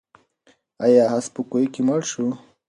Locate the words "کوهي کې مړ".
1.49-2.01